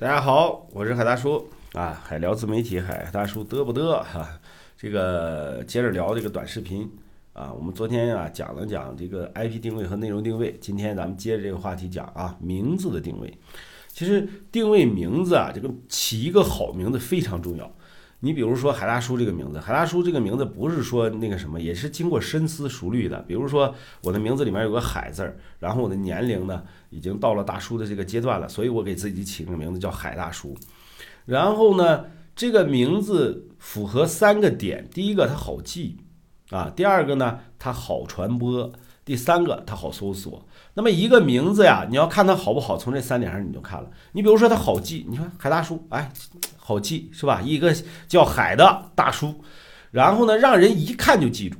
[0.00, 4.38] 大家好，我是海大叔啊，海聊自媒体，海大叔嘚不嘚哈？
[4.76, 6.88] 这个接着聊这个短视频
[7.32, 13.36] 啊，我们昨天啊讲了讲这个 IP 定位和内容定位，今天咱们接着这个话题讲啊，名字的定位。
[13.88, 17.68] 其实定位名字啊，这个起一个好名字非常重要。
[18.20, 23.20] 你比如说海大叔这个名字，海大叔这个名字不是说那个什么，也是经过深思熟虑的。
[23.22, 23.72] 比如说
[24.02, 30.56] 我的名字里面有个海字儿，然后我的年龄呢已经到了大叔的这个阶段了，所以我给自己起个名字叫海大叔。
[31.26, 35.98] 然后呢，这个名字符合三个点：第一个它好记
[36.50, 38.72] 啊，第二个呢它好传播，
[39.08, 40.46] 第三个它好搜索。
[40.74, 43.88] 那么一个名字呀，你要看它好不好，从这三点上你就看了。
[44.12, 46.12] 你比如说它好记，你说海大叔，哎。
[46.56, 47.40] 好记是吧？
[47.42, 47.74] 一个
[48.06, 49.42] 叫海的大叔，
[49.90, 51.56] 然后呢，让人一看就记住。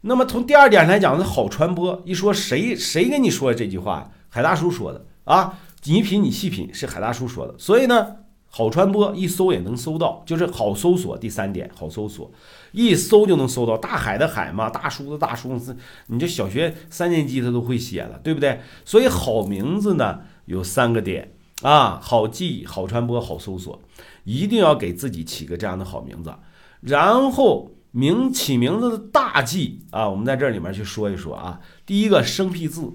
[0.00, 2.02] 那么从第二点来讲，它好传播。
[2.06, 4.10] 一说谁谁跟你说这句话？
[4.30, 5.58] 海大叔说的啊！
[5.84, 7.54] 你品你细品，是海大叔说的。
[7.58, 8.16] 所以呢，
[8.56, 11.18] 好传播，一搜也能搜到，就是好搜索。
[11.18, 12.30] 第三点，好搜索，
[12.70, 13.76] 一搜就能搜到。
[13.76, 15.60] 大海的海嘛，大叔的大叔，
[16.06, 18.60] 你这小学三年级他都会写了，对不对？
[18.84, 23.80] 所以好名字呢有三个点啊：好记、好传播、好搜索。
[24.22, 26.32] 一定要给自己起个这样的好名字，
[26.80, 31.58] 然后名起名字的大忌啊，我们在这里面去说一说啊。
[31.84, 32.92] 第一个生僻字，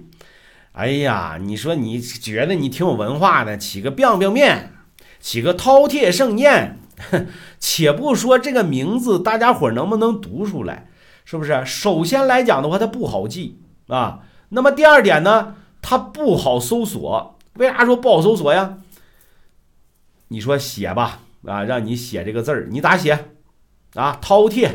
[0.72, 4.72] 哎呀，你说你觉得你挺有文化的，起个 biang biang 面，
[5.20, 6.78] 起个饕餮盛宴，
[7.60, 10.88] 且不说这个名字大家伙能不能读出来，
[11.24, 11.64] 是不是？
[11.64, 14.20] 首先来讲的话，它不好记啊。
[14.48, 17.38] 那么第二点呢，它不好搜索。
[17.54, 18.78] 为啥说不好搜索呀？
[20.28, 23.26] 你说写吧，啊，让你写这个字儿，你咋写？
[23.94, 24.70] 啊，饕餮，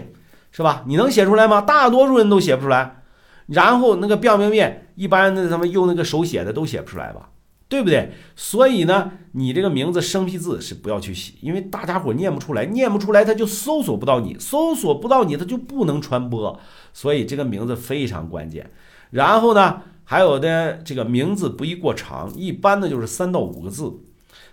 [0.51, 0.83] 是吧？
[0.85, 1.61] 你能写出来吗？
[1.61, 3.01] 大多数人都写不出来。
[3.47, 7.29] 然后那个便便面，一般的他们用那个手写的都写不出来吧，
[7.67, 8.11] 对不对？
[8.35, 16.59] 所以呢，你这个名字生僻字是不要去写，因为大家伙念不出来，念不出来他就搜索不到你，搜索不到你他就不能传播。
[16.93, 18.71] 所以这个名字非常关键。
[19.09, 23.91] 然后呢，还有的这个名字不宜过长，一般的就是三到五个字。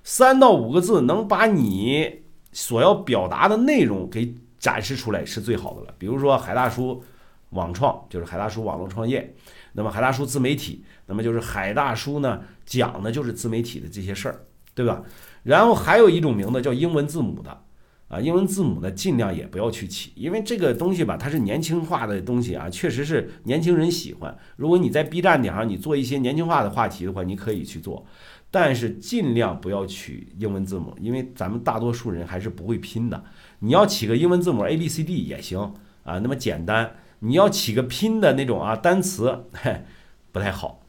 [0.03, 5.95] 三到五个字能把你所要表达的内容给展示出来是最好的了。
[5.99, 7.05] 比如说海大叔
[7.53, 9.35] 网创就是海大叔网络创业，
[9.73, 15.03] 那么海大叔自媒体，那么就是海大叔呢讲的就是自媒体的这些事儿，对吧？
[15.43, 17.63] 然后还有一种名字叫英文字母的
[18.09, 24.37] 啊，英文字母呢尽量也不要去起，因为这个东西吧，它是年轻化的东西啊，确实是年轻人喜欢。
[24.57, 28.07] 如果你在 B 站点上你做一些年轻化的话题的话，你可以去做。
[28.51, 33.25] 但是尽量不要取英文字母，因为咱们大多数人还是不会拼的。
[33.61, 35.59] 你要起个英文字母 A B C D 也行
[36.05, 36.95] 啊，那么简单。
[37.25, 39.85] 你要起个拼的那种啊单词，嘿，
[40.33, 40.81] 不太好。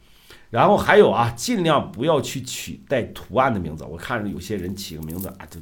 [0.50, 3.84] 然后还有啊，尽量不要去取带图案的名字。
[3.84, 5.60] 我看着有些人起个名字啊，就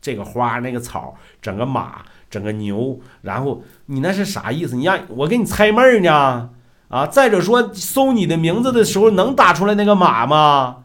[0.00, 4.76] 这个花那个草，整个马，整个牛，然后你那是啥意思？
[4.76, 6.50] 你让我给你猜闷儿呢？
[6.88, 10.84] 啊，再者说搜你的名字的时候，能打出来那个马吗？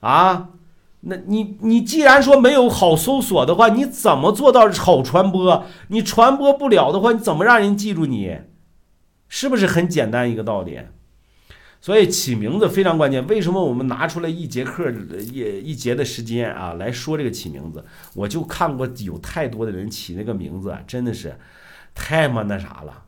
[0.00, 0.50] 啊，
[1.00, 5.64] 那你你既然说没有好搜索的话，你怎么做到好传播？
[5.88, 8.38] 你传播不了的话，你怎么让人记住你？
[9.30, 10.78] 是不是很简单一个道理？
[11.82, 13.26] 所以起名字非常关键。
[13.26, 17.82] 为什么我们拿出来一节课一一节的时间啊来说这个起名字？
[18.14, 21.38] 我就看过有太多的人起那个名字，真的是
[21.94, 23.04] 太嘛那啥了，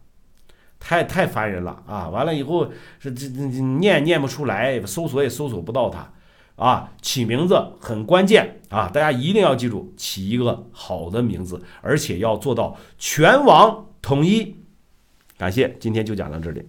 [0.81, 2.09] 太太烦人了啊！
[2.09, 6.11] 完了以后是这这念念不出来，搜索也搜索不到它。
[6.57, 8.89] 啊，起名字很关键啊！
[8.89, 14.62] 大家一定要记住，起一个好的名字，而且要做到全网统一。
[15.43, 16.65] 感谢，今天就讲到这里。